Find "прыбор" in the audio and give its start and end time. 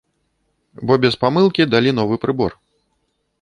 2.25-2.51